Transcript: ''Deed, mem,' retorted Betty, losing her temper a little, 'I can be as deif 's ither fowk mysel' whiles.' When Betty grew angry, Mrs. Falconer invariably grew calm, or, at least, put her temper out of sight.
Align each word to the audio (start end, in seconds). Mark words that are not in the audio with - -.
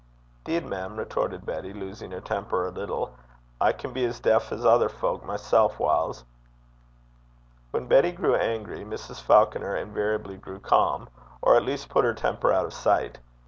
''Deed, 0.45 0.67
mem,' 0.67 0.97
retorted 0.97 1.45
Betty, 1.45 1.73
losing 1.73 2.09
her 2.09 2.21
temper 2.21 2.65
a 2.65 2.71
little, 2.71 3.15
'I 3.61 3.73
can 3.73 3.93
be 3.93 4.03
as 4.03 4.19
deif 4.19 4.49
's 4.51 4.65
ither 4.65 4.89
fowk 4.89 5.23
mysel' 5.23 5.69
whiles.' 5.77 6.23
When 7.69 7.85
Betty 7.85 8.11
grew 8.11 8.33
angry, 8.35 8.83
Mrs. 8.83 9.21
Falconer 9.21 9.75
invariably 9.75 10.37
grew 10.37 10.59
calm, 10.59 11.07
or, 11.43 11.55
at 11.55 11.61
least, 11.65 11.89
put 11.89 12.03
her 12.03 12.15
temper 12.15 12.51
out 12.51 12.65
of 12.65 12.73
sight. 12.73 13.19